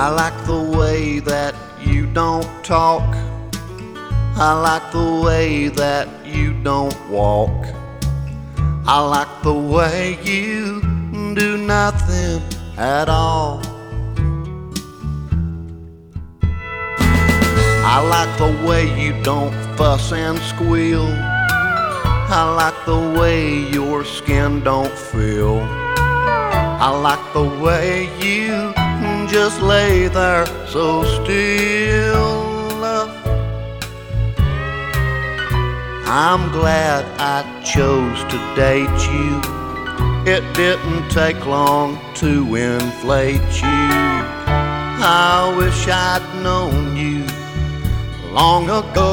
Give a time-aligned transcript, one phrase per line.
[0.00, 3.02] I like the way that you don't talk.
[4.36, 7.66] I like the way that you don't walk.
[8.86, 10.82] I like the way you
[11.34, 12.40] do nothing
[12.76, 13.60] at all.
[17.92, 21.08] I like the way you don't fuss and squeal.
[21.10, 25.58] I like the way your skin don't feel.
[25.58, 28.77] I like the way you
[29.28, 32.38] just lay there so still.
[36.10, 39.40] I'm glad I chose to date you.
[40.32, 43.90] It didn't take long to inflate you.
[45.00, 47.26] I wish I'd known you
[48.32, 49.10] long ago.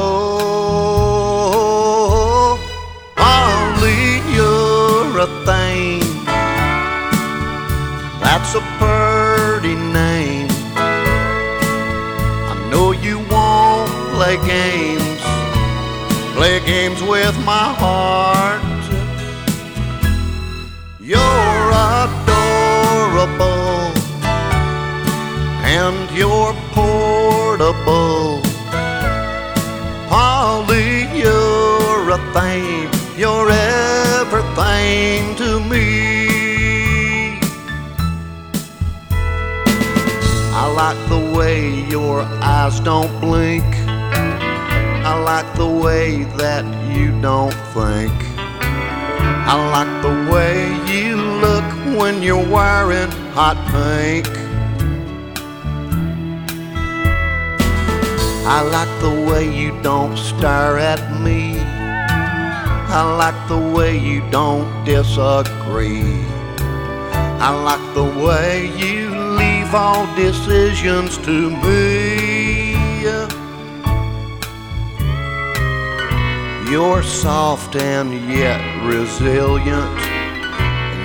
[3.18, 6.00] Only you're a thing
[8.20, 9.05] that's a pretty
[14.26, 15.22] play games,
[16.34, 18.60] play games with my heart.
[20.98, 21.70] You're
[22.02, 23.22] adorable,
[25.78, 28.42] and you're portable.
[30.08, 35.86] Polly, you're a thing, you're everything to me.
[40.52, 43.75] I like the way your eyes don't blink.
[45.26, 46.64] I like the way that
[46.94, 48.12] you don't think.
[49.50, 51.64] I like the way you look
[51.98, 54.28] when you're wearing hot pink.
[58.46, 61.58] I like the way you don't stare at me.
[61.58, 66.22] I like the way you don't disagree.
[67.42, 72.35] I like the way you leave all decisions to me.
[76.70, 79.98] You're soft and yet resilient.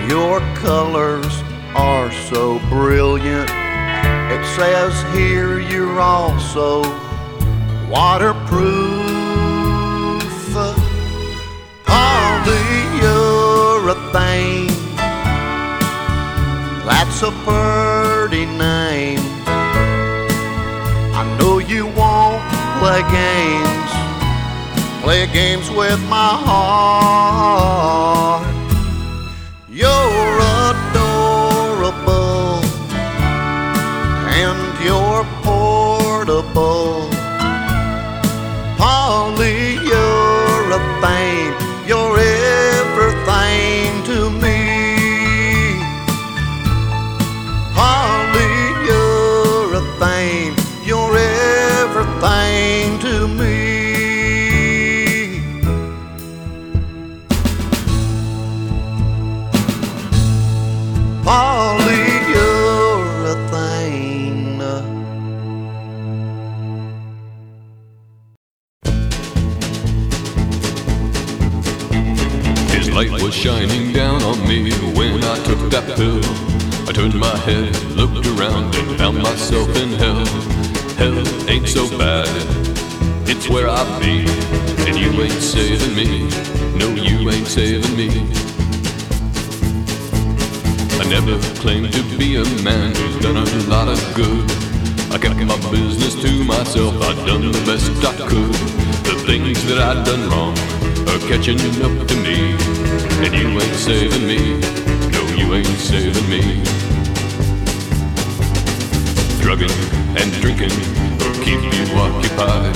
[0.09, 1.43] Your colors
[1.75, 3.49] are so brilliant.
[4.35, 6.81] It says here you're also
[7.89, 9.01] waterproof.
[13.01, 13.41] You're.
[17.21, 19.19] That's a pretty name.
[21.13, 22.41] I know you won't
[22.79, 23.70] play games,
[25.11, 27.71] play games with my heart.
[73.09, 76.21] Light was shining down on me when I took that pill.
[76.87, 80.25] I turned my head, looked around, and found myself in hell.
[80.97, 82.27] Hell ain't so bad,
[83.27, 84.25] it's where I be.
[84.87, 86.29] And you ain't saving me,
[86.77, 88.50] no, you ain't saving me.
[91.11, 94.49] I never claimed to be a man who's done a lot of good.
[95.11, 98.55] I kept my business to myself, I'd done the best I could.
[99.03, 100.55] The things that I'd done wrong
[101.11, 102.55] are catching up to me.
[103.27, 104.55] And you ain't saving me,
[105.11, 106.63] no, you ain't saving me.
[109.43, 109.75] Drugging
[110.15, 110.71] and drinking
[111.19, 112.71] will keep you occupied.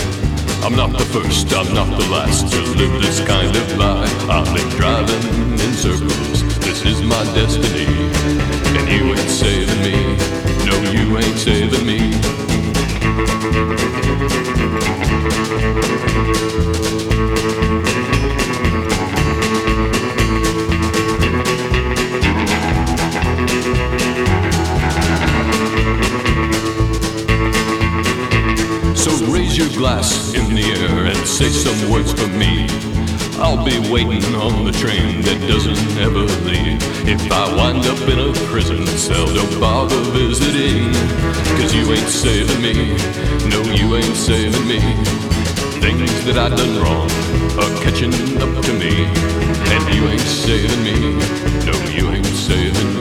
[0.59, 4.29] I'm not the first, I'm not the last to live this kind of life.
[4.29, 6.43] I've been driving in circles,
[6.75, 7.85] this is my destiny.
[8.77, 9.95] And you ain't saving me.
[10.65, 12.11] No, you ain't saving me.
[28.95, 32.94] So raise your glass in the air and say some words for me
[33.95, 36.81] waiting on the train that doesn't ever leave.
[37.07, 40.91] If I wind up in a prison cell, don't bother visiting.
[41.57, 42.95] Cause you ain't saving me,
[43.49, 44.79] no, you ain't saving me.
[45.79, 47.09] Things that I done wrong
[47.61, 49.05] are catching up to me.
[49.73, 51.15] And you ain't saving me,
[51.65, 52.94] no, you ain't saving me.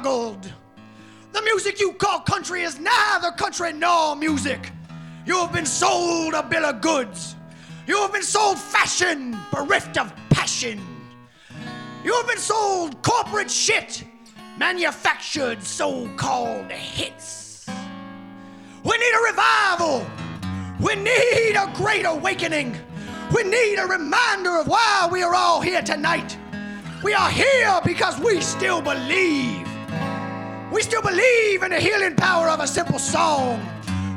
[0.00, 0.50] Hornswoggled.
[1.32, 4.70] The music you call country is neither country nor music.
[5.26, 7.34] You have been sold a bill of goods.
[7.86, 10.80] You have been sold fashion bereft of passion.
[12.04, 14.04] You have been sold corporate shit,
[14.58, 17.66] manufactured so called hits.
[18.84, 20.06] We need a revival.
[20.80, 22.76] We need a great awakening.
[23.34, 26.38] We need a reminder of why we are all here tonight.
[27.02, 29.65] We are here because we still believe.
[30.72, 33.64] We still believe in the healing power of a simple song.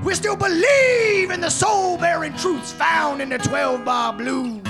[0.03, 4.61] We still believe in the soul bearing truths found in the 12 bar blues.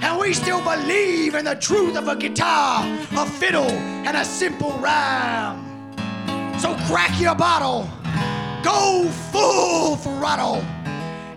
[0.00, 2.84] And we still believe in the truth of a guitar,
[3.16, 3.70] a fiddle,
[4.06, 5.58] and a simple rhyme.
[6.60, 7.88] So crack your bottle,
[8.62, 10.64] go full throttle,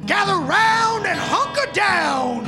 [0.05, 2.45] gather round and hunker down.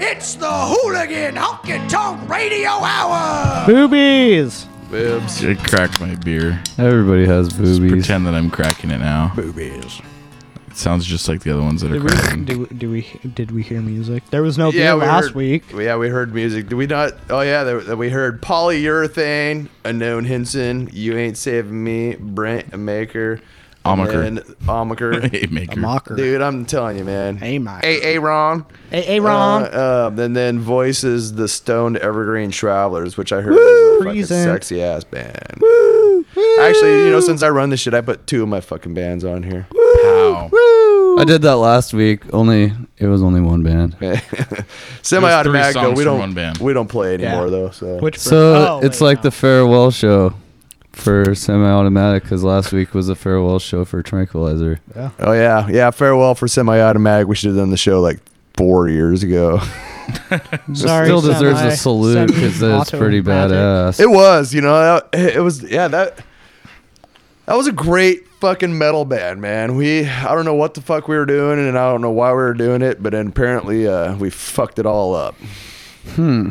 [0.00, 3.66] It's the Hooligan Honky Tonk Radio Hour.
[3.66, 4.66] Boobies.
[4.90, 5.44] Boobs.
[5.44, 6.62] I cracked my beer.
[6.78, 7.90] Everybody has Just boobies.
[7.90, 9.32] pretend that I'm cracking it now.
[9.34, 10.00] Boobies.
[10.68, 12.44] It sounds just like the other ones that are Did we, cracking.
[12.44, 14.24] do, do we did we hear music?
[14.30, 15.64] There was no Yeah, beer we last heard- week.
[15.72, 16.68] Yeah, we heard music.
[16.68, 17.12] Did we not?
[17.30, 23.40] Oh yeah, there, there- we heard polyurethane, Unknown Hinson, you ain't saving me, Brent Amaker,
[23.84, 24.24] Amaker.
[24.26, 25.30] and Amaker.
[25.32, 26.16] hey, maker.
[26.16, 27.36] Dude, I'm telling you, man.
[27.36, 27.84] Hey, Mike.
[27.84, 28.64] Hey, hey, Ron.
[28.90, 29.64] Hey, hey, Ron.
[29.64, 29.66] Uh,
[30.16, 34.82] uh, and then voices the Stoned Evergreen Travelers, which I heard is a fucking sexy
[34.82, 35.62] ass band.
[36.60, 39.24] Actually, you know, since I run this shit, I put two of my fucking bands
[39.24, 39.66] on here.
[39.70, 40.50] Pow.
[41.16, 42.22] I did that last week.
[42.32, 43.96] Only it was only one band.
[45.02, 45.82] Semi-automatic though.
[45.82, 46.58] songs We from don't one band.
[46.58, 47.28] we don't play Yeah.
[47.28, 47.70] anymore though.
[47.70, 49.22] So Which So oh, it's wait, like no.
[49.24, 50.34] the farewell show
[50.94, 54.80] for semi-automatic because last week was a farewell show for Tranquilizer.
[54.94, 55.90] yeah Oh yeah, yeah.
[55.90, 57.26] Farewell for semi-automatic.
[57.28, 58.20] We should have done the show like
[58.56, 59.58] four years ago.
[60.74, 63.98] Sorry, Still deserves semi- a salute because it's pretty badass.
[64.00, 65.62] It was, you know, that- it was.
[65.62, 66.18] Yeah, that
[67.46, 69.76] that was a great fucking metal band, man.
[69.76, 72.30] We I don't know what the fuck we were doing, and I don't know why
[72.30, 75.34] we were doing it, but then apparently uh, we fucked it all up.
[76.14, 76.50] Hmm.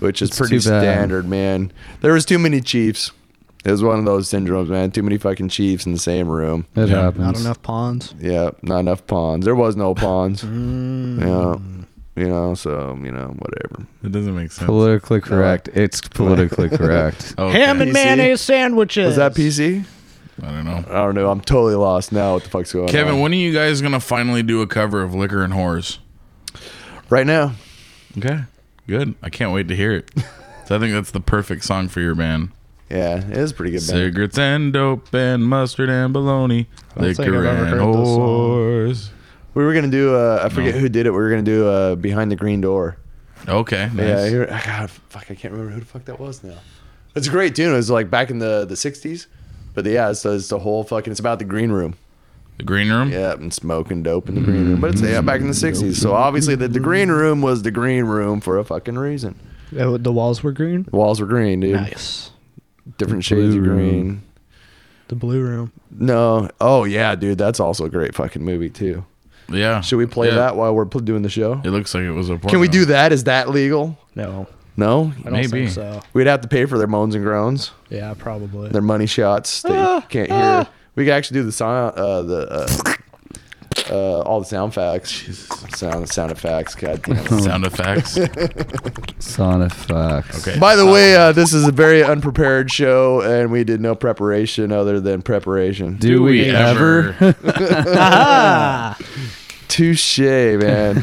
[0.00, 1.72] Which is It's pretty standard, man.
[2.02, 3.10] There was too many chiefs.
[3.68, 4.90] It was one of those syndromes, man.
[4.90, 6.66] Too many fucking chiefs in the same room.
[6.74, 7.02] It Yeah.
[7.02, 7.18] happens.
[7.24, 8.14] Not enough pawns.
[8.18, 9.44] Yeah, not enough pawns.
[9.44, 10.42] There was no pawns.
[10.42, 11.20] Mm.
[11.20, 12.22] Yeah.
[12.22, 13.86] You know, so, you know, whatever.
[14.02, 14.66] It doesn't make sense.
[14.66, 15.68] Politically correct.
[15.74, 17.34] It's politically correct.
[17.38, 17.60] Okay.
[17.60, 17.94] Ham and PC?
[17.94, 19.06] mayonnaise sandwiches.
[19.08, 19.84] Was that PC?
[20.42, 20.84] I don't know.
[20.88, 21.30] I don't know.
[21.30, 22.32] I'm totally lost now.
[22.34, 23.06] What the fuck's going Kevin, on?
[23.08, 25.98] Kevin, when are you guys gonna finally do a cover of Liquor and Whores?
[27.10, 27.52] right now.
[28.16, 28.40] Okay,
[28.86, 29.14] good.
[29.22, 30.10] I can't wait to hear it.
[30.66, 32.50] so I think that's the perfect song for your band.
[32.90, 33.78] Yeah, it is a pretty good.
[33.80, 33.86] Band.
[34.14, 36.66] Cigarettes and dope and mustard and bologna,
[36.96, 39.10] liquor and heard whores.
[39.54, 40.14] We were gonna do.
[40.14, 40.80] Uh, I forget No.
[40.80, 41.10] who did it.
[41.10, 42.96] We were gonna do uh, behind the green door.
[43.46, 43.98] Okay, nice.
[43.98, 46.58] Yeah, here, God, fuck, I can't remember who the fuck that was now.
[47.14, 47.72] It's a great tune.
[47.72, 49.26] It was like back in the the '60s.
[49.74, 51.10] But yeah, it's, it's the whole fucking.
[51.10, 51.94] It's about the green room.
[52.56, 53.10] the green room.
[53.12, 54.80] Yeah, and smoking dope in the green room.
[54.80, 55.96] But it's yeah, back in the '60s.
[55.96, 59.38] So obviously the, the green room was the green room for a fucking reason.
[59.72, 60.84] The walls were green.
[60.84, 61.74] The walls were green, dude.
[61.74, 62.30] Nice.
[62.96, 63.76] Different shades of blue room.
[63.90, 64.22] green.
[65.08, 65.72] The blue room.
[65.90, 66.48] No.
[66.60, 67.38] Oh yeah, dude.
[67.38, 69.04] That's also a great fucking movie too.
[69.50, 69.80] Yeah.
[69.80, 70.34] Should we play Yeah.
[70.36, 71.60] that while we're doing the show?
[71.64, 72.38] It looks like it was a.
[72.38, 73.12] Can we do that?
[73.12, 73.96] Is that legal?
[74.14, 75.12] No, No.
[75.20, 75.48] I don't Maybe.
[75.48, 76.02] think so.
[76.12, 78.68] We'd have to pay for their moans and groans, Yeah, probably.
[78.70, 79.62] their money shots.
[79.62, 80.66] They Ah, can't hear.
[80.94, 82.94] We could actually do the sound, uh, the uh,
[83.90, 85.12] uh, all the sound facts,
[85.76, 86.74] sound sound effects.
[86.74, 87.28] God damn it.
[87.42, 88.18] sound effects?
[89.18, 90.46] Sonic facts.
[90.46, 90.58] Okay.
[90.58, 94.72] By the way, uh, this is a very unprepared show, and we did no preparation
[94.72, 95.96] other than preparation.
[95.96, 97.12] Do, we, ever?
[99.68, 101.02] Touche, man.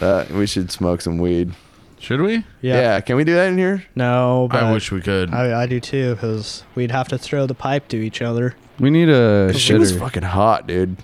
[0.00, 1.52] uh, we should smoke some weed.
[1.98, 2.44] Should we?
[2.60, 2.74] Yeah.
[2.80, 3.00] yeah.
[3.00, 3.84] can we do that in here?
[3.94, 5.32] No, but I wish we could.
[5.32, 8.54] I, I do too, because we'd have to throw the pipe to each other.
[8.78, 10.00] we need a She was shitter.
[10.00, 10.96] fucking hot, dude.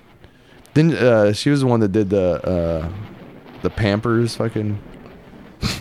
[0.74, 2.88] Then uh, she was the one that did the uh,
[3.62, 4.78] the Pampers fucking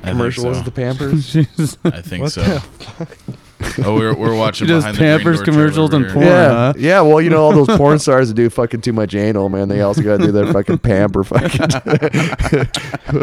[0.03, 0.45] I commercial.
[0.45, 0.61] Was so.
[0.61, 1.25] it the Pampers?
[1.29, 2.41] She's- I think so.
[3.85, 6.25] oh, we're we're watching She does behind the green Pampers door commercials and over porn.
[6.25, 6.73] yeah, huh?
[6.77, 7.01] yeah.
[7.01, 9.67] Well, you know all those porn stars that do fucking too much anal, man.
[9.69, 11.67] They also got to do their fucking pamper, fucking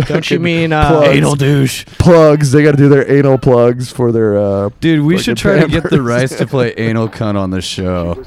[0.07, 1.09] Don't you mean uh, Plugs.
[1.17, 1.85] anal douche?
[1.99, 2.53] plugs.
[2.53, 4.37] They got to do their anal plugs for their.
[4.39, 6.01] uh Dude, we should try to get the Pampers.
[6.07, 8.25] rights to play anal cunt on the show.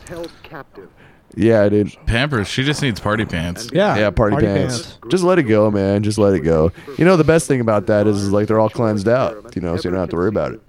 [1.39, 1.95] Yeah, dude.
[2.05, 2.47] Pampers.
[2.49, 3.69] She just needs party pants.
[3.71, 4.97] Yeah, Yeah, party, pants.
[5.09, 6.03] Just let it go, man.
[6.03, 6.71] Just let it go.
[6.97, 9.55] You know the best thing about that is, is like they're all cleansed out.
[9.55, 10.65] You know, so you don't have to worry about it.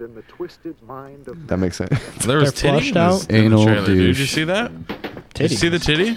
[1.47, 1.91] That makes sense.
[2.25, 3.19] There was They're titty flushed out?
[3.19, 3.97] this- in the Anal trailer, dude.
[4.15, 4.71] Did you see that?
[5.33, 6.15] Did you see the titty?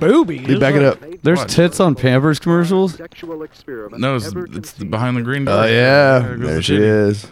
[0.00, 0.46] Boobies.
[0.46, 0.98] Dude, back it up.
[1.22, 1.48] There's What?
[1.48, 2.98] tits on Pampers commercials.
[2.98, 5.64] No, it's, it's behind the green uh, door.
[5.64, 6.84] Oh yeah, There there she titty.
[6.86, 7.26] is.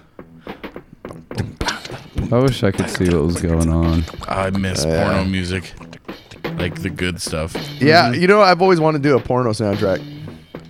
[2.33, 4.05] I wish I could see what was going on.
[4.27, 5.05] I miss oh, Yeah.
[5.05, 5.73] porno music,
[6.59, 7.55] like the good stuff.
[7.81, 10.03] Yeah, you know, I've always wanted to do a porno soundtrack.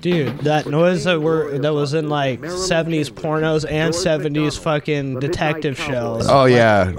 [0.01, 5.79] Dude, that noise that were that was in like 70s pornos and 70s fucking detective
[5.79, 6.27] shows.
[6.29, 6.93] Oh yeah,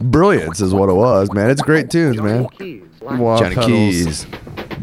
[0.00, 1.50] brilliance is what it was, man.
[1.50, 2.46] It's great tunes, man.
[3.02, 3.66] Wah Johnny pedals.
[3.66, 4.26] Keys,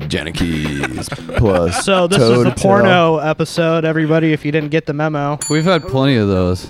[0.10, 1.86] Johnny Keys, plus.
[1.86, 2.62] So this toe is to a toe.
[2.62, 4.34] porno episode, everybody.
[4.34, 6.70] If you didn't get the memo, We've had plenty of those.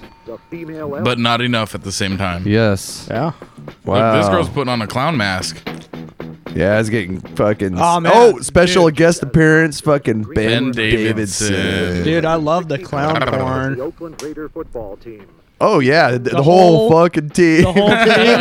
[0.51, 2.47] But not enough at the same time.
[2.47, 3.07] Yes.
[3.09, 3.31] yeah.
[3.85, 4.13] Wow.
[4.13, 5.61] Look, this girl's putting on a clown mask.
[6.55, 7.77] Yeah, it's getting fucking.
[7.77, 8.11] Oh, Aw, man.
[8.13, 8.95] Oh, special Dude.
[8.97, 11.53] guest appearance, fucking Ben, Ben Davidson.
[11.53, 12.03] Davidson.
[12.03, 13.79] Dude, I love the clown porn.
[13.79, 15.25] Oakland Raider football team.
[15.61, 17.61] Oh yeah, the, the, whole- whole, fucking team.
[17.63, 18.37] The whole thing.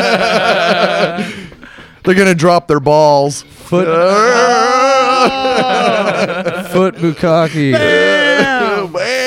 [2.05, 3.43] They're gonna drop their balls.
[3.43, 3.87] Foot
[6.73, 8.30] foot bukkake.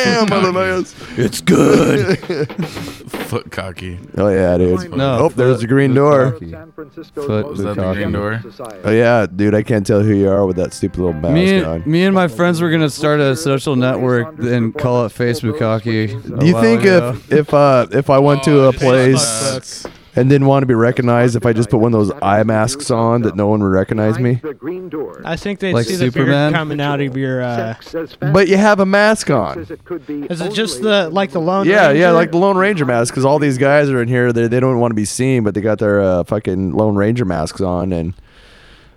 [0.04, 1.18] Bam, bam, motherfuckers.
[1.18, 2.18] It's good.
[3.34, 4.00] Foot cocky.
[4.18, 4.96] oh yeah, dude.
[4.96, 5.18] No.
[5.26, 6.38] Oh, there's the green door.
[6.40, 8.42] San Francisco's Foot most Was that the green door?
[8.84, 9.56] Oh yeah, dude.
[9.56, 11.84] I can't tell who you are with that stupid little mask Me, on.
[11.90, 16.08] me and my friends were gonna start a social network and call it Facebook Hockey.
[16.08, 19.88] Do you think if if uh if I went to Oh, a place nuts.
[20.15, 22.91] And didn't want to be recognized, if I just put one of those eye masks
[22.91, 24.36] on, that no one would recognize me?
[24.36, 25.22] The green door.
[25.25, 26.51] I think they Like see the Superman?
[26.51, 27.41] beard coming out of your.
[27.41, 29.60] Uh, Sex as fast But you have a mask on.
[29.60, 31.65] as it could be is it just the like the lone?
[31.67, 32.12] Yeah, yeah, Ranger?
[32.13, 34.32] like the Lone Ranger mask, because all these guys are in here.
[34.32, 37.25] They they don't want to be seen, but they got their uh, fucking Lone Ranger
[37.25, 38.13] masks on, and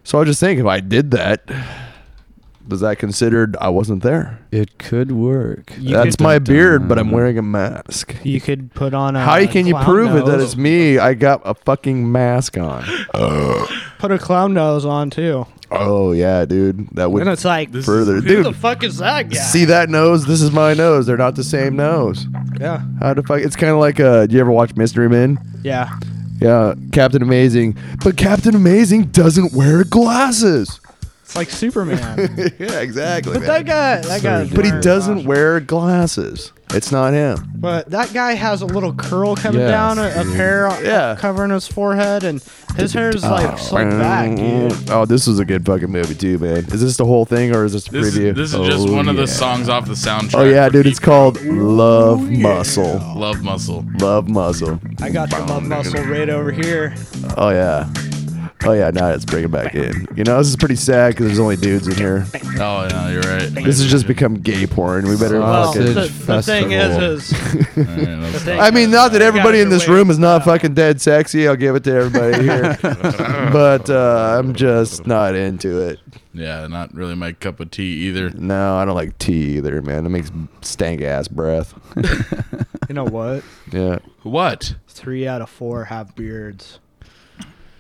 [0.04, 1.42] so I was just thinking, if I did that,
[2.68, 4.38] was that considered I wasn't there?
[4.50, 5.73] it could work?
[5.78, 8.14] You That's could- my beard, but I'm wearing a mask.
[8.25, 9.25] You could put on a.
[9.25, 10.42] How can you clown prove it that nose.
[10.42, 10.99] it's me?
[10.99, 12.85] I got a fucking mask on.
[13.99, 17.85] Put a clown nose on too, Oh yeah, dude, that would and it's like, This
[17.87, 18.57] further, is- who the dude.
[18.57, 19.37] fuck is that guy?
[19.38, 20.26] See that nose?
[20.26, 21.07] This is my nose.
[21.07, 22.26] They're not the same nose.
[22.61, 23.40] Yeah, How the fuck?
[23.40, 25.38] It's kind of like uh, do you ever watch Mystery Men?
[25.62, 25.90] yeah.
[26.38, 27.79] Yeah, Captain Amazing.
[28.05, 30.81] But Captain Amazing doesn't wear glasses.
[31.37, 32.55] It's like Superman.
[32.59, 33.35] yeah, exactly.
[33.35, 34.49] but that guy, that guy.
[34.49, 36.53] But he doesn't wear glasses.
[36.70, 37.53] It's not him.
[37.55, 40.33] But that guy has a little curl coming Yes, down, a, a mm-hmm.
[40.33, 40.92] hair Yeah.
[40.99, 42.42] Uh, covering his forehead, and
[42.77, 44.90] his hair is like oh, slicked back, dude.
[44.90, 46.64] Oh, this was a good fucking movie too, man.
[46.72, 48.31] Is this the whole thing or is this a This preview?
[48.31, 50.35] is, this is just Oh, one of the songs off the soundtrack.
[50.35, 50.87] Oh yeah, for dude.
[50.87, 52.99] It's Keep- called Love Muscle.
[53.14, 53.85] Love Muscle.
[54.01, 54.81] Love Muscle.
[55.01, 56.94] I got your love muscle right over here.
[57.37, 57.88] Oh yeah.
[58.64, 58.90] Oh yeah.
[58.90, 60.09] Now let's bring it back in.
[60.16, 62.27] You know, this is pretty sad because there's only dudes in here.
[62.59, 63.49] Oh yeah, you're right.
[63.53, 65.07] This has just become gay porn.
[65.07, 65.38] We better.
[65.40, 67.33] Well, Sausage the, the thing is, is
[67.79, 69.95] Alright, let's- thing- I mean, not that everybody in this wait.
[69.95, 71.47] room is not fucking dead sexy.
[71.47, 72.79] I'll give it to everybody here,
[73.53, 76.01] but uh, I'm just not into it.
[76.33, 78.31] yeah, not really my cup of tea either.
[78.31, 80.07] No, I don't like tea either, man.
[80.07, 81.75] It makes stank ass breath.
[82.88, 83.45] you know what?
[83.71, 83.99] Yeah.
[84.23, 84.75] What?
[84.88, 86.81] Three out of four have beards.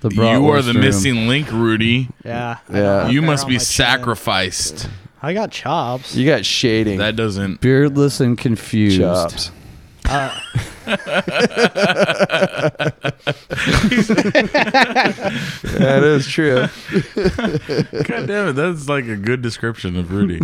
[0.00, 0.82] The You are the room.
[0.82, 2.08] missing link, Rudy.
[2.24, 2.58] Yeah.
[2.72, 3.08] Yeah.
[3.08, 3.64] You must be my chin.
[3.64, 4.88] sacrificed.
[5.22, 6.14] I got chops.
[6.14, 6.98] You got shading.
[6.98, 7.60] That doesn't.
[7.60, 9.00] beardless and confused.
[9.00, 9.50] chops.
[10.04, 10.38] Uh,
[15.76, 16.66] that is true.
[18.04, 20.40] God damn it, that's like a good description of Rudy.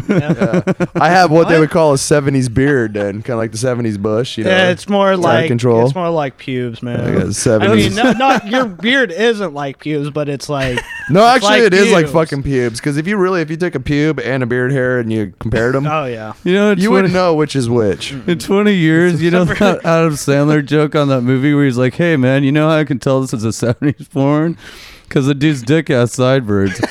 [0.95, 4.01] I have what they would call a '70s beard, then, kind of like the '70s
[4.01, 4.39] bush.
[4.39, 5.85] You know, Yeah, it's more like control.
[5.85, 7.01] It's more like pubes, man.
[7.01, 10.79] I got I mean, no, not your beard isn't like pubes, but it's like
[11.11, 12.81] no, it's actually, like it is like fucking pubes.
[12.81, 15.33] Because if you really, if you took a pube and a beard hair and you
[15.39, 16.35] compared them, oh yeah.
[16.45, 18.13] You know, you 20 wouldn't know which is which.
[18.13, 21.77] In 20 years, you don't know that Adam Sandler joke on that movie where he's
[21.77, 24.57] like, hey, man, you know how I can tell this is a 70s porn?
[25.05, 26.77] Because the dude's dick has sideburns.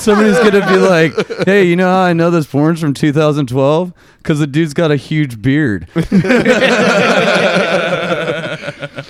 [0.00, 1.12] Somebody's going to be like,
[1.46, 3.92] hey, you know how I know this porn's from 2012?
[4.18, 5.86] Because the dude's got a huge beard.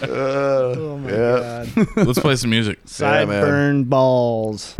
[0.06, 1.66] Oh my yeah.
[1.74, 2.06] god.
[2.06, 2.78] Let's play some music.
[2.84, 3.24] Yeah.
[3.24, 4.74] Sideburn balls.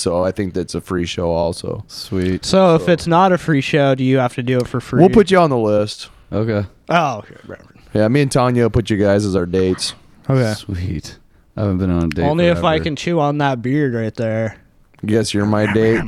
[0.00, 1.84] So I think that's a free show also.
[1.88, 2.44] Sweet.
[2.44, 5.00] So if it's not a free show, do you have to do it for free?
[5.00, 6.08] We'll put you on the list.
[6.32, 6.66] Okay.
[6.88, 7.36] Oh, okay.
[7.46, 7.84] right, right.
[7.92, 9.94] Yeah, me and Tanya will put you guys as our dates.
[10.28, 10.54] Okay.
[10.54, 11.18] Sweet.
[11.56, 12.22] I haven't been on a date.
[12.22, 12.84] Only if I forever.
[12.84, 14.59] can chew on that beard right there.
[15.04, 16.00] Guess you're my date.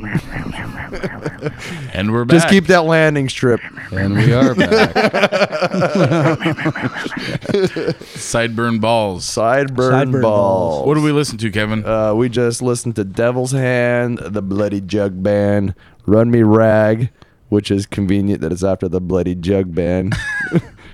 [1.93, 2.35] And we're back.
[2.35, 3.59] Just keep that landing strip.
[3.91, 4.93] And we are back.
[8.13, 9.25] Sideburn balls.
[9.25, 10.75] Sideburn, Sideburn balls.
[10.77, 10.87] balls.
[10.87, 11.83] What do we listen to, Kevin?
[11.85, 15.73] Uh, we just listened to Devil's Hand, The Bloody Jug Band,
[16.05, 17.09] Run Me Rag,
[17.49, 20.15] which is convenient that it's after the Bloody Jug Band.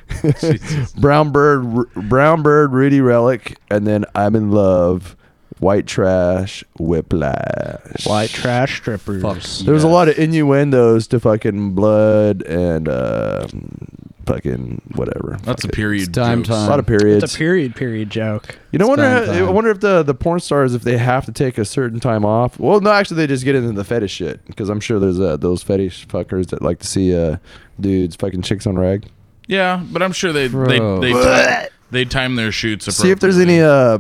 [0.98, 5.16] Brown Bird, R- Brown Bird, Rudy Relic, and then I'm in Love,
[5.60, 8.06] White Trash, Whiplash.
[8.06, 9.22] White trash strippers.
[9.22, 9.66] Fuck.
[9.66, 13.46] There was a lot of innuendos to fucking blood and uh,
[14.26, 15.38] fucking whatever.
[15.44, 15.76] That's a Fuck it.
[15.76, 16.08] period.
[16.08, 16.50] It's time jokes.
[16.50, 16.70] A time.
[16.70, 17.24] lot of periods.
[17.24, 18.58] It's a period period joke.
[18.72, 19.54] You know, It's wonder time how, I time.
[19.56, 22.58] wonder if the the porn stars if they have to take a certain time off.
[22.60, 25.38] Well, no, actually, they just get into the fetish shit because I'm sure there's uh,
[25.38, 27.38] those fetish fuckers that like to see uh,
[27.80, 29.08] dudes fucking chicks on rag.
[29.48, 31.02] Yeah, but I'm sure they they Bro.
[31.02, 32.86] they, time, they time their shoots.
[32.96, 33.98] See if there's any uh,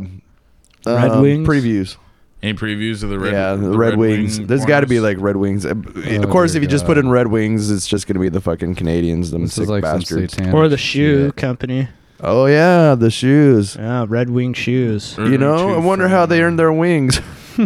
[0.86, 1.48] Red um, Wings?
[1.48, 1.98] previews.
[2.42, 3.34] any previews of the red.
[3.34, 4.38] yeah, the the Red, Wings.
[4.40, 5.66] Wing There's got to be like Red Wings.
[5.66, 8.30] Uh, Oh, of course, if you just put in Red Wings, it's just gonna be
[8.30, 10.38] the fucking Canadians, them This sick like bastards.
[10.54, 11.36] Or the shoe shit.
[11.36, 11.90] company.
[12.22, 13.76] Oh yeah, the shoes.
[13.76, 15.18] Yeah, Red Wing shoes.
[15.18, 17.20] Red You know, two I wonder from- how they earned their wings.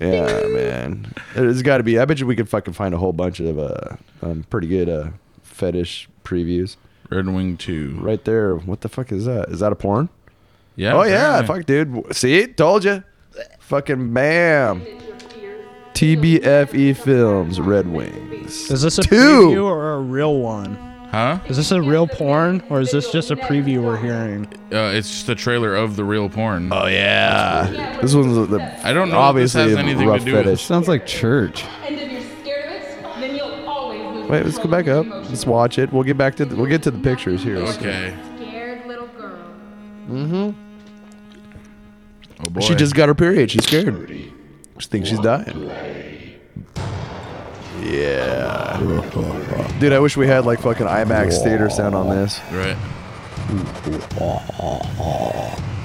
[0.00, 1.12] yeah, man.
[1.34, 1.98] There's got to be.
[1.98, 4.88] I bet you we could fucking find a whole bunch of uh, um, pretty good
[4.88, 5.08] uh,
[5.42, 6.76] fetish previews
[7.14, 7.96] Red Wing two.
[8.00, 8.56] right there.
[8.56, 9.48] What the fuck is that?
[9.50, 10.08] Is that a porn?
[10.76, 10.94] Yeah.
[10.94, 11.46] oh yeah, apparently.
[11.56, 11.66] fuck,
[12.04, 12.16] dude.
[12.16, 13.02] See, told you.
[13.60, 14.82] Fucking bam.
[15.94, 18.70] TBFE E Films, Red Wings.
[18.70, 19.14] Is this a Two.
[19.14, 20.74] preview or a real one?
[21.12, 21.38] Huh?
[21.46, 24.46] Is this a real porn or is this just a preview we're hearing?
[24.72, 26.72] Uh, it's just a trailer of the real porn.
[26.72, 30.08] Oh yeah, this one's the, the I don't know obviously if this a has anything
[30.08, 30.44] rough to do with.
[30.46, 30.64] fetish.
[30.64, 31.64] Sounds like church.
[34.28, 35.06] Wait, let's go back up.
[35.06, 35.92] Let's watch it.
[35.92, 37.56] We'll get back to the, we'll get to the pictures here.
[37.58, 38.14] Okay.
[38.36, 39.36] Scared little girl.
[40.08, 40.60] Mm-hmm.
[42.46, 42.60] Oh boy.
[42.60, 43.50] She just got her period.
[43.50, 44.08] She's scared.
[44.78, 45.70] She thinks she's dying.
[47.82, 48.80] Yeah.
[49.78, 52.40] Dude, I wish we had like fucking IMAX theater sound on this.
[52.52, 52.76] right.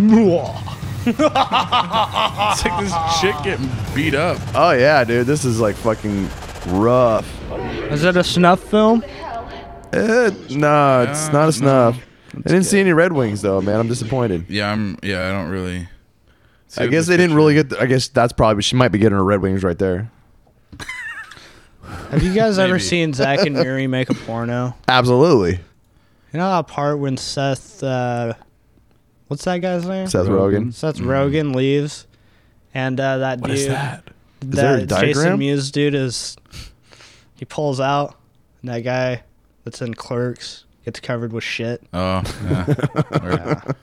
[1.09, 4.37] It's like this chick getting beat up.
[4.53, 5.25] Oh yeah, dude.
[5.27, 6.29] This is like fucking
[6.67, 7.25] rough.
[7.89, 9.03] Is it a snuff film?
[9.91, 11.51] Eh, no, it's not a no.
[11.51, 11.99] snuff.
[12.35, 13.79] I didn't see any Red Wings though, man.
[13.79, 14.45] I'm disappointed.
[14.49, 14.97] Yeah, I'm.
[15.01, 15.87] Yeah, I don't really.
[16.67, 17.69] see I guess this they didn't picture- really get.
[17.69, 20.11] The, I guess that's probably she might be getting her Red Wings right there.
[22.11, 22.83] Have you guys ever Maybe.
[22.83, 24.75] seen Zack and Miri make a porno?
[24.87, 25.53] Absolutely,
[26.33, 28.33] You know that part when Seth, uh,
[29.27, 30.05] what's that guy's name?
[30.07, 30.71] Seth Rogen.
[30.73, 32.05] Seth Rogen leaves,
[32.75, 34.03] and uh, that What dude, is that?
[34.41, 35.39] Is there a that Jason diagram?
[35.39, 36.37] Mewes dude is,
[37.39, 38.15] he pulls out,
[38.61, 39.23] and that guy
[39.63, 41.81] that's in Clerks gets covered with shit.
[41.93, 42.65] Oh, yeah.
[43.23, 43.75] Word.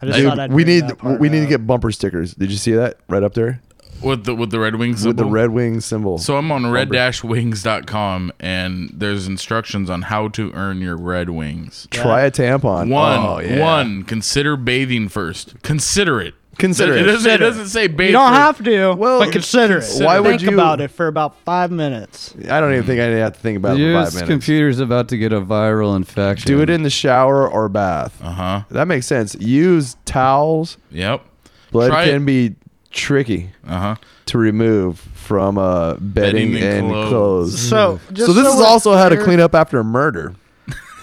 [0.00, 1.48] I just Dude, thought I'd we bring need that part we need to up.
[1.50, 2.34] get bumper stickers.
[2.34, 3.60] Did you see that right up there
[4.02, 5.32] with the with the Red Wings with the symbol?
[5.32, 6.18] Red Wings symbol?
[6.18, 11.86] So I'm on red-wings.com and there's instructions on how to earn your Red Wings.
[11.90, 12.88] Try a tampon.
[12.90, 13.60] One, Oh, yeah.
[13.60, 14.02] one.
[14.04, 15.62] Consider bathing first.
[15.62, 16.34] Consider it.
[16.58, 17.02] Consider it.
[17.02, 17.04] it.
[17.04, 17.44] doesn't, it Consider.
[17.44, 18.08] doesn't say bathe.
[18.08, 18.40] You don't first.
[18.40, 19.90] have to, Well, but consider it.
[19.98, 20.20] Why it.
[20.22, 22.34] would Think you- about it for about five minutes.
[22.50, 24.28] I don't even think I have to think about it for Your five minutes.
[24.30, 26.46] computer's about to get a viral infection.
[26.46, 28.18] Do it in the shower or bath.
[28.22, 28.62] Uh huh.
[28.70, 29.34] That makes sense.
[29.36, 30.76] Use towels.
[30.90, 31.22] Yep.
[31.70, 32.26] Blood Try can it.
[32.26, 32.54] be
[32.90, 33.94] tricky Uh huh.
[34.26, 37.08] to remove from uh, bedding, Bedding and and clothes.
[37.08, 37.58] clothes.
[37.58, 40.34] So, just so this is we're also how to clear- clean up after a murder.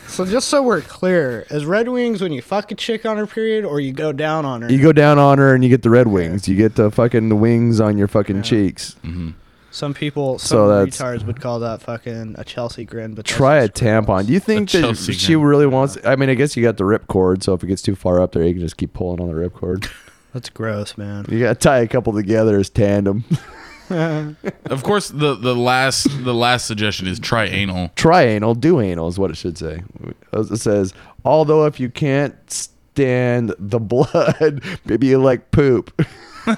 [0.09, 3.25] So just so we're clear, is Red Wings when you fuck a chick on her
[3.27, 4.71] period, or you go down on her?
[4.71, 6.47] You go down on her and you get the red wings.
[6.47, 8.95] You get the fucking the wings on your fucking cheeks.
[9.03, 9.29] Mm-hmm.
[9.71, 13.13] Some people, some So that's- retards would call that fucking a Chelsea grin.
[13.13, 14.05] But that's Try a just gross.
[14.05, 14.25] tampon.
[14.25, 15.43] Do you think that Chelsea she gun.
[15.43, 15.97] really wants?
[16.03, 18.19] I mean, I guess you got the rip cord, so if it gets too far
[18.19, 19.87] up there, you can just keep pulling on the rip cord.
[20.33, 21.25] That's gross, man.
[21.29, 23.23] You got to tie a couple together as tandem.
[24.69, 27.89] Of course, the the last the last suggestion is try anal.
[27.95, 29.81] Trianal, do anal is what it should say.
[30.31, 30.93] It says,
[31.25, 35.91] although if you can't stand the blood, maybe you like poop.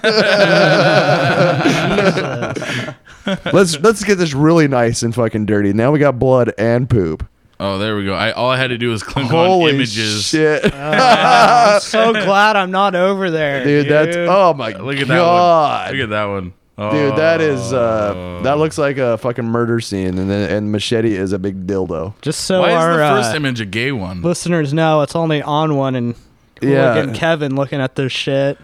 [3.53, 5.73] let's let's get this really nice and fucking dirty.
[5.73, 7.27] Now we got blood and poop.
[7.59, 8.13] Oh, there we go.
[8.15, 10.23] I all I had to do was click on Holy images.
[10.25, 10.65] shit.
[10.65, 15.91] Oh, I'm so glad I'm not over there, Dude, that's oh my Look at god.
[15.91, 15.97] that one.
[15.97, 16.53] Look at that one.
[16.77, 18.43] Dude, that is uh Oh.
[18.43, 22.13] that looks like a fucking murder scene and then and machete is a big dildo.
[22.21, 24.21] Just so Why is our the first uh, image a gay one?
[24.23, 26.15] listeners know, it's only on one and
[26.61, 26.93] Yeah.
[26.95, 28.57] look at Kevin looking at this shit.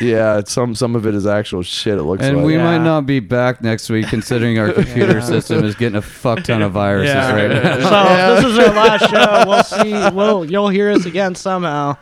[0.00, 2.28] Yeah, some some of it is actual shit it looks like.
[2.30, 2.46] And like.
[2.46, 2.64] we Yeah.
[2.64, 6.60] might not be back next week, considering our computer system is getting a fuck ton
[6.62, 7.32] of viruses Yeah.
[7.34, 7.88] right now.
[7.88, 9.44] So if this is our last show.
[9.48, 10.16] We'll see.
[10.16, 11.96] We'll you'll hear us again somehow.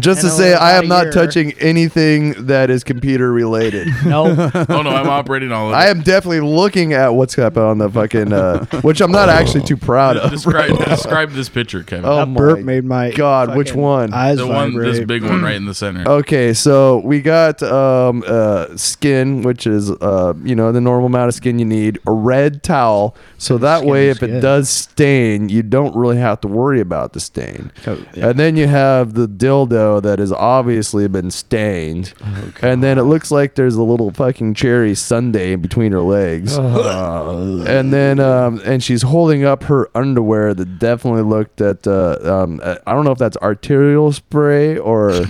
[0.00, 1.12] Just to say, I am not year.
[1.12, 3.88] touching anything that is computer related.
[4.12, 4.36] Nope.
[4.68, 5.76] oh no, I'm operating all of it.
[5.76, 9.62] I am definitely looking at what's up on the fucking, uh, which I'm not actually
[9.62, 10.30] too proud of.
[10.30, 12.04] describe describe this picture, Kevin.
[12.04, 14.12] Oh that burp my made my God, which one?
[14.12, 16.04] Eyes the one, this big one right in the center.
[16.22, 21.28] Okay, so we got um, uh, skin, which is uh, you know the normal amount
[21.28, 21.98] of skin you need.
[22.06, 26.18] A red towel, so that Skin way is if it does stain, you don't really
[26.18, 27.72] have to worry about the stain.
[27.86, 28.28] Oh, yeah.
[28.28, 33.02] And then you have the dildo that has obviously been stained, Oh, and then it
[33.04, 36.56] looks like there's a little fucking cherry sundae in between her legs.
[36.58, 37.64] Oh.
[37.66, 42.60] and then um, and she's holding up her underwear that definitely looked at uh, um,
[42.64, 45.24] I don't know if that's arterial spray or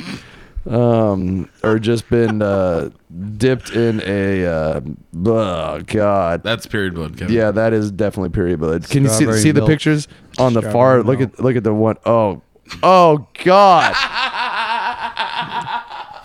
[0.71, 2.89] um or just been uh
[3.37, 4.81] dipped in a uh
[5.27, 6.43] oh god.
[6.45, 7.35] That's period blood, Kevin.
[7.35, 8.89] yeah that is definitely period blood.
[8.89, 10.07] Can you see Strawberry see the pictures
[10.39, 12.43] on the Strawberry far look at look at the one oh
[12.83, 13.93] oh god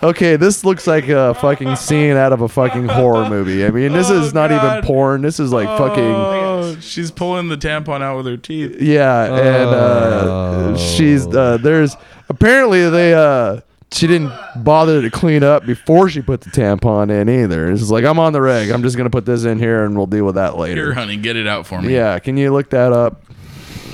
[0.02, 3.92] okay this looks like a fucking scene out of a fucking horror movie i mean
[3.92, 8.02] this Oh, is not even porn this is like fucking Oh, she's pulling the tampon
[8.02, 8.80] out with her teeth.
[8.80, 11.96] Yeah, and uh, she's uh, there's
[12.28, 13.60] apparently they uh
[13.92, 17.70] she didn't bother to clean up before she put the tampon in either.
[17.70, 18.70] It's like I'm on the reg.
[18.70, 20.94] I'm just gonna put this in here and we'll deal with that Here, later.
[20.94, 21.94] honey, get it out for me.
[21.94, 23.22] Yeah, can you look that up?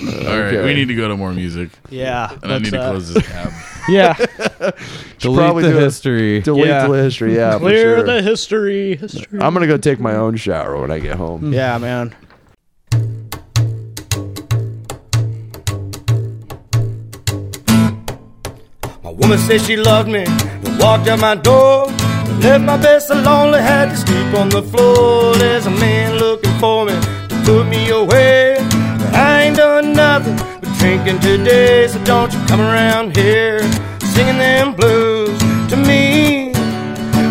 [0.00, 0.24] All right,
[0.54, 0.64] Okay.
[0.64, 2.30] we need to go to more music, Yeah.
[2.42, 3.52] and I need to uh, close this tab.
[3.88, 4.14] Yeah.
[5.18, 6.40] Delete probably the do a- history.
[6.40, 6.86] Delete Yeah.
[6.86, 7.34] the history.
[7.34, 8.02] Yeah, for Clear sure.
[8.04, 8.96] the history.
[8.96, 9.38] History.
[9.40, 11.52] I'm gonna go take my own shower when I get home.
[11.60, 12.14] yeah, man.
[19.02, 20.24] My woman said she loved me,
[20.62, 21.86] but walked out my door.
[22.40, 25.34] Left my bed so lonely, had to sleep on the floor.
[25.36, 28.56] There's a man looking for me to put me away.
[28.60, 30.53] But I ain't done nothing but
[30.84, 33.62] drinking today, so don't you come around here
[34.12, 35.38] singing them blues
[35.70, 36.52] to me,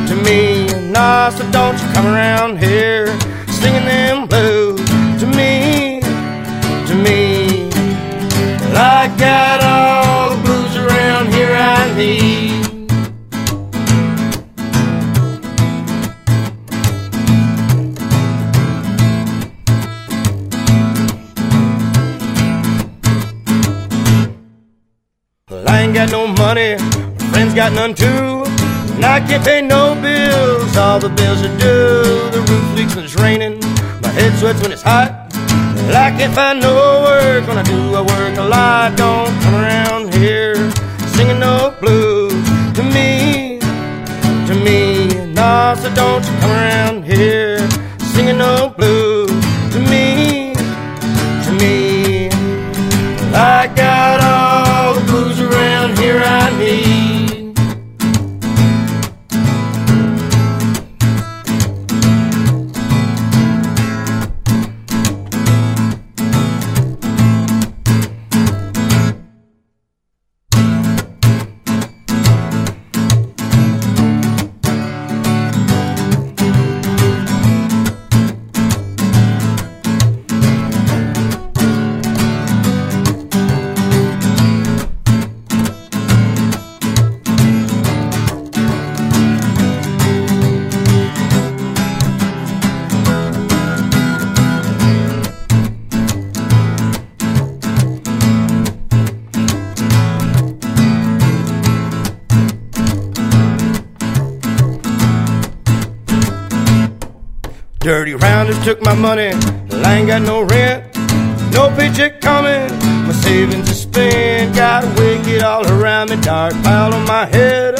[0.10, 0.66] to me.
[0.92, 3.06] Nah, so don't you come around here
[3.62, 4.73] singing them blues
[26.38, 26.78] money,
[27.32, 28.44] friends got none too.
[28.96, 32.30] And I can't pay no bills, all the bills are due.
[32.32, 33.60] The roof leaks when it's raining,
[34.02, 35.32] my head sweats when it's hot.
[35.88, 38.96] Well, I can't find no work when I do, I work a lot.
[38.96, 40.56] Don't come around here
[41.16, 42.34] singing no blues
[42.78, 43.60] to me,
[44.48, 45.34] to me.
[45.34, 47.60] Nah, so don't you come around here
[48.14, 49.13] singing no blues
[108.54, 109.32] just took my money.
[109.70, 110.84] Well, I ain't got no rent,
[111.52, 112.68] no paycheck coming.
[113.08, 114.56] My savings are spent.
[114.56, 117.76] Got wicked all around me, dark pile on my head.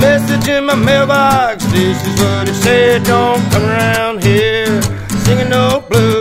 [0.00, 1.64] Message in my mailbox.
[1.66, 3.04] This is what it said.
[3.04, 4.80] Don't come around here
[5.24, 6.15] singing no blues.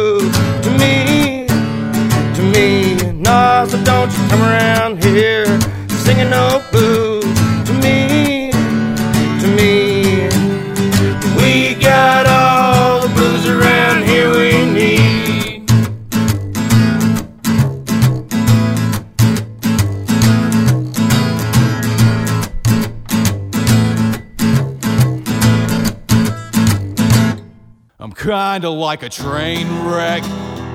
[28.56, 30.24] kinda like a train wreck.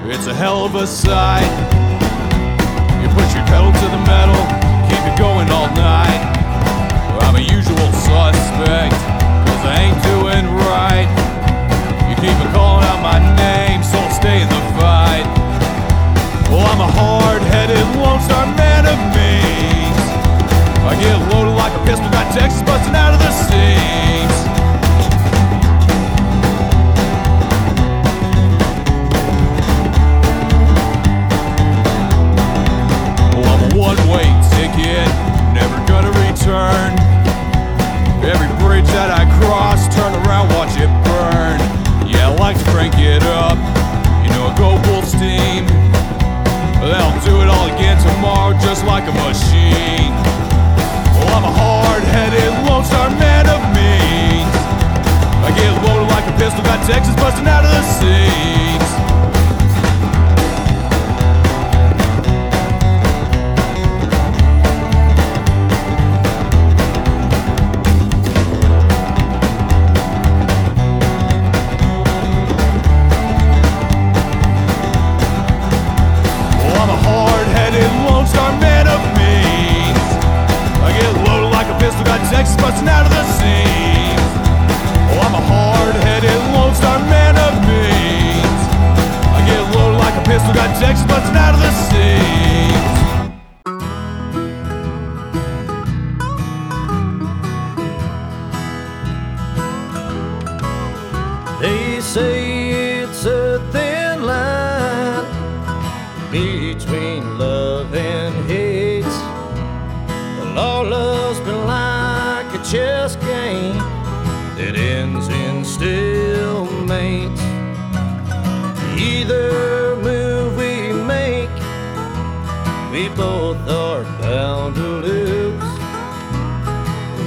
[0.04, 1.50] It's a hell of a sight.
[3.00, 4.42] You push your pedal to the metal,
[4.90, 6.20] keep it going all night.
[7.22, 8.92] I'm a usual suspect,
[9.46, 11.08] cause I ain't doing right.
[12.10, 12.69] You keep a call.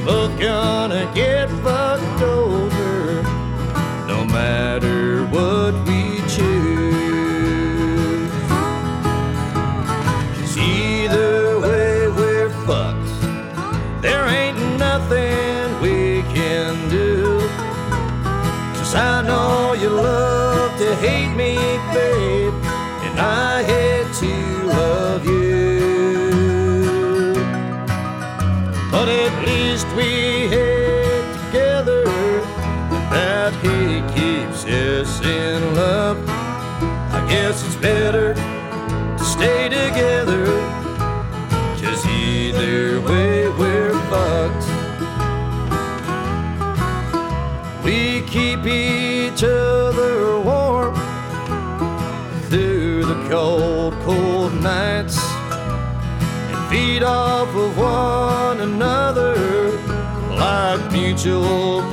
[0.05, 1.49] But gonna get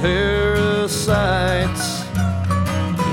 [0.01, 2.05] parasites.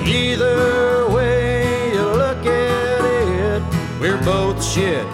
[0.08, 3.62] Either way you look at it,
[4.00, 5.06] we're both shit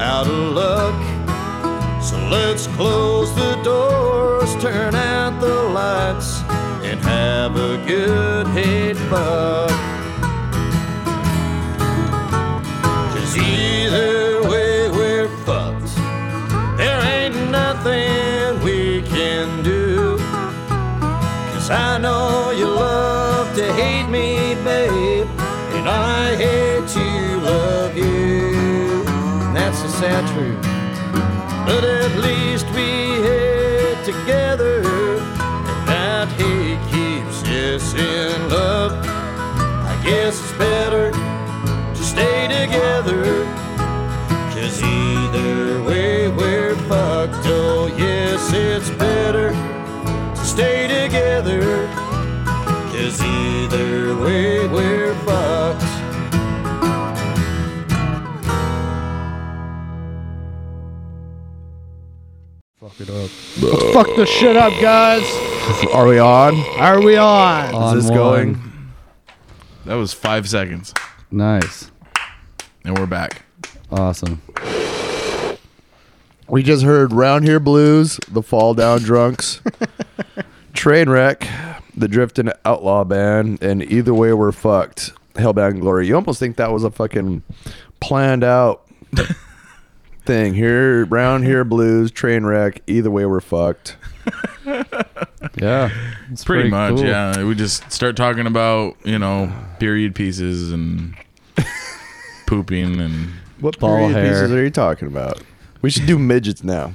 [0.00, 1.00] out of luck.
[2.02, 6.42] So let's close the doors, turn out the lights,
[6.82, 9.87] and have a good hate buck.
[30.38, 30.56] true.
[31.66, 32.90] But at least we
[33.28, 38.92] hate together, and that hate keeps us in love.
[39.92, 43.22] I guess it's better to stay together,
[44.54, 47.46] cause either way we're fucked.
[47.46, 51.62] Oh, yes, it's better to stay together,
[52.92, 54.57] cause either way.
[63.58, 63.64] It.
[63.64, 65.22] Let's fuck the shit up, guys.
[65.92, 66.56] Are we on?
[66.78, 67.74] Are we on?
[67.74, 68.18] On Is this one.
[68.18, 68.62] going?
[69.84, 70.92] That was five seconds,
[71.30, 71.90] Nice.
[72.84, 73.42] and we're back.
[73.90, 74.42] Awesome.
[76.46, 79.60] We just heard Round Here Blues, The Fall Down Drunks,
[80.74, 81.46] Trainwreck,
[81.96, 86.06] The Drifting Outlaw Band, and Either Way We're Fucked, Hellbound Glory.
[86.06, 87.42] You almost think that was a fucking
[88.00, 88.86] planned out
[90.28, 90.52] thing.
[90.54, 92.82] Here, Round Here Blues, train wreck.
[92.86, 93.96] Either Way We're Fucked.
[95.56, 95.90] Yeah.
[96.30, 97.04] It's Pretty, much, cool.
[97.06, 97.42] yeah.
[97.42, 101.16] We just start talking about you know period pieces and
[102.46, 104.30] pooping and What Ball period hair.
[104.30, 105.42] pieces are you talking about?
[105.82, 106.92] We should do midgets now.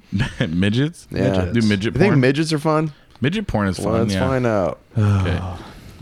[0.48, 1.06] midgets.
[1.10, 1.46] Yeah.
[1.52, 2.92] do midget You think midgets are fun?
[3.20, 3.92] midget porn is fun.
[3.92, 4.28] Well, let's yeah.
[4.28, 4.78] find out.
[4.98, 5.40] Okay.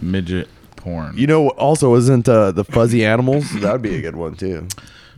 [0.01, 1.17] midget porn.
[1.17, 3.53] You know, also isn't uh, the fuzzy animals?
[3.61, 4.67] That would be a good one too.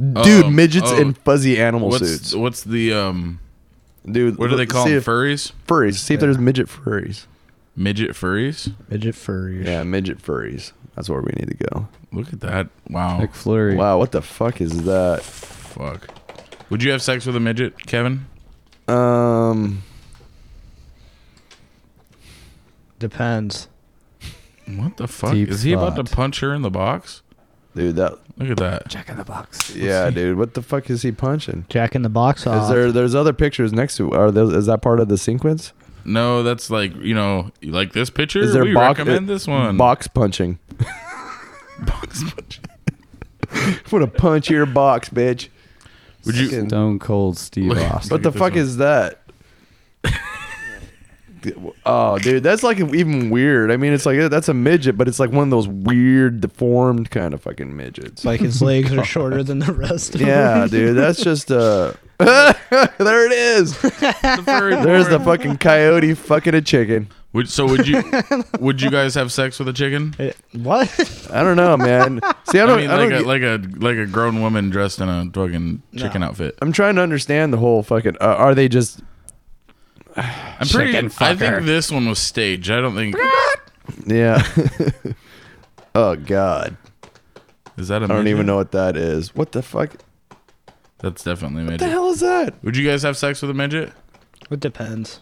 [0.03, 2.35] Dude, Um, midgets oh, in fuzzy animal what's suits.
[2.35, 3.39] what's the um?
[4.11, 4.95] Dude, What do they call them?
[4.97, 5.53] if- Furries.
[5.69, 5.95] Furries.
[5.99, 7.27] See if there's midget furries.
[7.77, 8.73] Midget furries.
[8.91, 9.65] Midget furries.
[9.65, 10.73] Yeah, midget furries.
[10.97, 11.89] That's where we need to go.
[12.13, 12.69] Look at that.
[12.91, 13.21] Wow.
[13.21, 13.77] McFlurry.
[13.77, 15.23] Wow, what the fuck is that?
[15.23, 16.09] Fuck.
[16.69, 18.27] Would you have sex with a midget, Kevin?
[18.89, 19.83] Um,
[22.99, 23.69] Depends.
[24.67, 25.33] What the fuck?
[25.33, 27.22] Deep is he about to punch her in the box?
[27.75, 28.19] Dude, that.
[28.39, 28.89] Look at that.
[28.89, 29.75] Jack in the box.
[29.75, 31.67] Yeah, dude, what the fuck is he punching?
[31.69, 32.73] Jack in the box Is off.
[32.73, 32.91] there?
[32.91, 34.13] There's other pictures next to.
[34.13, 34.53] Are those?
[34.55, 35.73] Is that part of the sequence?
[36.05, 38.41] No, that's like you know, you like this picture.
[38.41, 38.99] Is there we box?
[38.99, 39.77] recommend this uh, one.
[39.77, 40.59] Box punching.
[41.81, 42.61] Box punch.
[43.53, 45.49] I'm gonna punch your box, bitch.
[46.25, 46.67] Would you?
[46.69, 48.15] Stone Cold Steve Look- Austin.
[48.15, 48.59] What the fuck one.
[48.59, 49.22] is that?
[51.87, 53.71] Oh, dude, that's like even weird.
[53.71, 57.11] I mean, it's like that's a midget, but it's like one of those weird, deformed
[57.11, 58.25] kind of fucking midgets.
[58.25, 60.69] like his legs are shorter than the rest of yeah, them.
[60.69, 61.93] dude, that's just uh.
[62.19, 63.77] there it is.
[63.83, 67.09] The There's the fucking coyote fucking a chicken.
[67.33, 68.03] Would, so would you?
[68.61, 70.15] would you guys have sex with a chicken?
[70.19, 70.89] Eh, What?
[71.33, 72.21] I don't know, man.
[72.51, 72.79] See, I I don't.
[72.79, 75.25] I mean, don't like a get- like a like a grown woman dressed in a
[75.33, 76.57] fucking chicken outfit.
[76.63, 78.17] I'm trying to understand the whole fucking.
[78.21, 79.01] Uh, are they just?
[80.17, 80.93] I'm pretty.
[80.93, 81.39] Chicken I fucker.
[81.39, 82.71] think this one was staged.
[82.71, 83.17] I don't think.
[84.07, 84.43] Yeah.
[85.95, 86.77] oh God,
[87.77, 88.05] Is that a?
[88.05, 88.31] I don't midget?
[88.31, 89.35] even know what that is.
[89.35, 89.97] What the fuck?
[90.99, 91.81] That's definitely a What midget.
[91.87, 92.63] the hell is that?
[92.63, 93.93] Would you guys have sex with a midget,
[94.51, 95.21] It depends.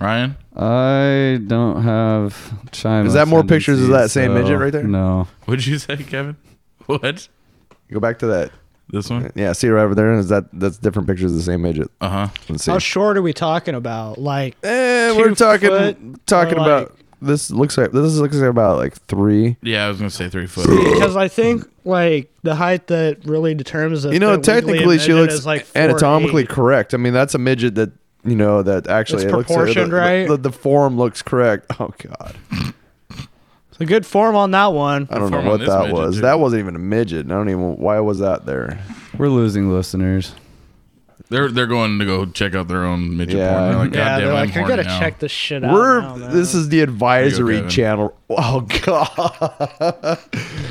[0.00, 0.36] Ryan?
[0.56, 3.06] I don't have China.
[3.06, 4.82] Is that more pictures of that same midget right there?
[4.82, 5.28] No.
[5.44, 6.36] What'd you say, Kevin?
[6.86, 7.28] What?
[7.90, 8.50] Go back to that.
[8.90, 9.32] This one?
[9.34, 10.12] Yeah, see right over there.
[10.14, 11.90] Is that that's different pictures of the same midget?
[12.00, 12.28] Uh huh.
[12.48, 12.66] Let's.
[12.66, 14.18] How short are we talking about?
[14.18, 17.50] Like, Eh, two we're talking foot talking or about like- this.
[17.50, 19.56] Looks like this looks like about like three.
[19.62, 20.66] Yeah, I was gonna say three foot.
[20.68, 24.04] because I think like the height that really determines.
[24.04, 26.48] If You know, technically, she looks like anatomically eight.
[26.50, 26.92] correct.
[26.94, 27.90] I mean, that's a midget that
[28.24, 30.28] you know that actually It's it looks proportioned, the, right?
[30.28, 31.66] The, the form looks correct.
[31.80, 32.36] Oh God,
[33.74, 35.08] It's a good form on that one.
[35.10, 36.14] I don't know form on what this that midget, was.
[36.16, 36.20] too.
[36.22, 37.26] That wasn't even a midget.
[37.26, 37.76] I don't even.
[37.76, 38.78] Why was that there?
[39.18, 40.32] We're losing listeners.
[41.28, 43.52] They're they're going to go check out their own midget Yeah.
[43.52, 43.64] porn.
[43.68, 45.64] They're like, God yeah, damn, they're I'm like, I horny gotta now." check this shit
[45.64, 45.72] out.
[45.72, 47.70] We're now, man." this is the advisory Kevin.
[47.70, 48.16] channel.
[48.30, 50.18] Oh God.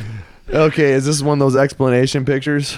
[0.50, 2.78] okay, is this one of those explanation pictures?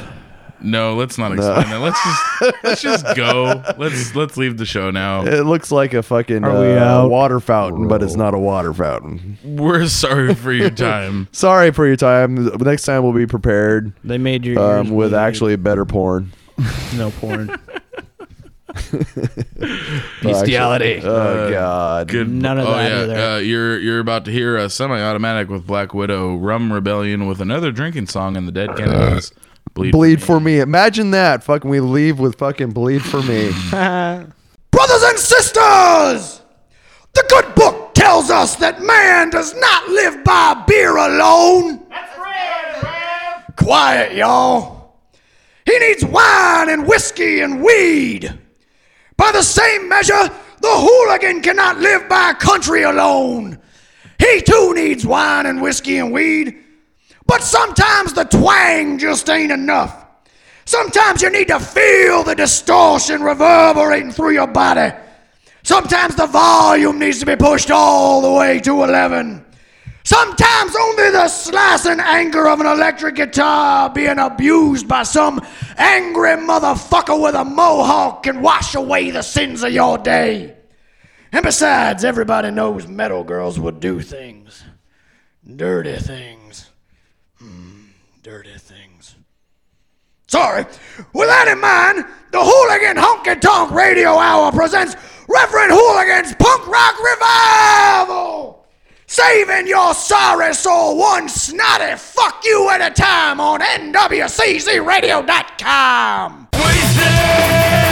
[0.65, 1.79] No, let's not explain that.
[1.79, 3.63] Let's just let's just go.
[3.77, 5.25] Let's let's leave the show now.
[5.25, 7.09] It looks like a fucking Are we uh, out?
[7.09, 9.37] water fountain, but it's not a water fountain.
[9.43, 11.27] We're sorry for your time.
[11.31, 12.45] Sorry for your time.
[12.57, 15.19] Next time we'll be prepared They made you um, with bleed.
[15.19, 16.31] actually better porn.
[16.95, 17.55] no porn.
[20.21, 21.01] Bestiality.
[21.03, 22.07] Oh God.
[22.07, 22.29] Good.
[22.29, 23.01] None of oh, that yeah.
[23.03, 23.15] either.
[23.15, 27.71] Uh, you're you're about to hear a semi-automatic with Black Widow, Rum Rebellion with another
[27.71, 29.31] drinking song, in the Dead Kennedys.
[29.75, 29.91] Bleed.
[29.91, 30.61] Bleed for me.
[30.61, 31.43] Imagine that.
[31.43, 33.51] Fucking we leave with fucking bleed for me.
[34.71, 36.41] Brothers and sisters,
[37.13, 41.85] the good book tells us that man does not live by beer alone.
[41.89, 44.95] That's right, Quiet, y'all.
[45.65, 48.33] He needs wine and whiskey and weed.
[49.17, 50.29] By the same measure,
[50.61, 53.59] the hooligan cannot live by country alone.
[54.19, 56.64] He too needs wine and whiskey and weed.
[57.25, 60.05] But sometimes the twang just ain't enough.
[60.65, 64.95] Sometimes you need to feel the distortion reverberating through your body.
[65.63, 69.45] Sometimes the volume needs to be pushed all the way to 11.
[70.03, 75.41] Sometimes only the slicing anger of an electric guitar being abused by some
[75.77, 80.55] angry motherfucker with a mohawk can wash away the sins of your day.
[81.31, 84.63] And besides, everybody knows metal girls will do things.
[85.55, 86.44] Dirty things.
[88.25, 89.15] Dirty things.
[90.25, 90.65] Sorry.
[91.13, 94.95] With that in mind, the Hooligan Honky Tonk Radio Hour presents
[95.29, 98.65] Reverend Hooligan's Punk Rock Revival!
[99.05, 106.47] Saving your sorry soul one snotty fuck you at a time on NWCZRadio.com!
[106.55, 107.84] Shaking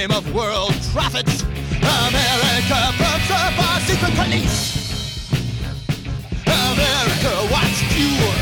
[0.00, 1.42] name of world profits,
[1.76, 4.56] America puts up our secret police.
[6.48, 8.32] America wants fuel.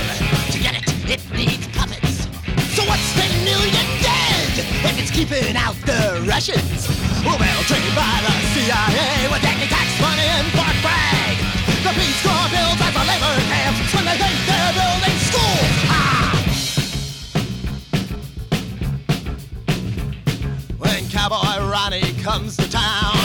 [0.54, 2.30] To get it, it needs puppets.
[2.78, 4.54] So what's ten million dead
[4.86, 6.86] if it's keeping out the Russians?
[7.26, 11.34] Well, trained by the CIA with taking tax money and pork brag.
[11.82, 15.74] The Peace Corps builds as a labor camps when they think they're building schools.
[15.90, 16.37] Ah!
[22.18, 23.17] Comes to town,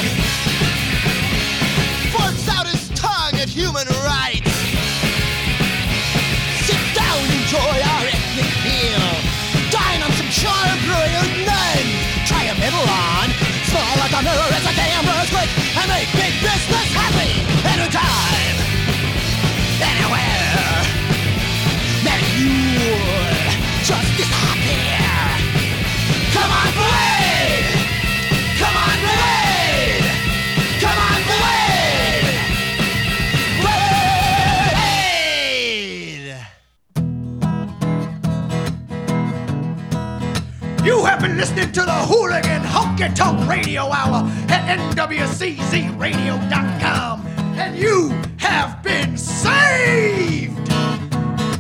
[43.04, 47.28] Honky Tonk Radio Hour at NWCZRadio.com,
[47.58, 50.70] and you have been saved!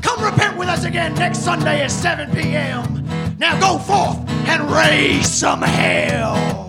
[0.02, 3.06] Come repent with us again next Sunday at 7 p.m.
[3.38, 6.62] Now go forth and raise some hell!